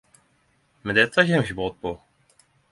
Men 0.87 0.97
dette 0.99 1.27
kjem 1.29 1.45
ikkje 1.45 1.59
brått. 1.61 2.45